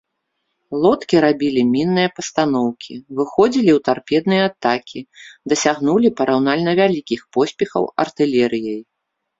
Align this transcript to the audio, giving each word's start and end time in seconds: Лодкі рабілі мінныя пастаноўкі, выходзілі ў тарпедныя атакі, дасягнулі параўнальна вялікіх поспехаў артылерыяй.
Лодкі 0.85 1.15
рабілі 1.25 1.61
мінныя 1.75 2.09
пастаноўкі, 2.19 2.93
выходзілі 3.19 3.71
ў 3.77 3.85
тарпедныя 3.91 4.43
атакі, 4.49 4.99
дасягнулі 5.55 6.15
параўнальна 6.23 6.71
вялікіх 6.83 7.21
поспехаў 7.39 7.83
артылерыяй. 8.09 8.81